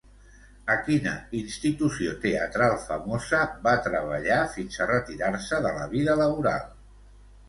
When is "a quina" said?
0.75-1.11